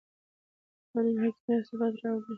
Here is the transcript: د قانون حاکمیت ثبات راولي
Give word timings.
د 0.83 0.83
قانون 0.91 1.15
حاکمیت 1.21 1.61
ثبات 1.69 1.93
راولي 2.01 2.29